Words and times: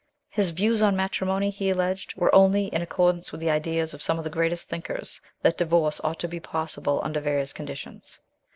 His 0.29 0.49
views 0.49 0.81
on 0.81 0.95
matrimony, 0.95 1.51
he 1.51 1.69
alleged, 1.69 2.15
were 2.15 2.33
only 2.33 2.65
in 2.73 2.81
accordance 2.81 3.31
with 3.31 3.39
the 3.39 3.51
ideas 3.51 3.93
of 3.93 4.01
some 4.01 4.17
of 4.17 4.23
the 4.23 4.31
greatest 4.31 4.67
thinkers 4.67 5.21
that 5.43 5.59
divorce 5.59 6.01
ought 6.03 6.17
to 6.21 6.27
be 6.27 6.39
possible 6.39 6.99
under 7.03 7.19
various 7.19 7.53
conditions. 7.53 8.19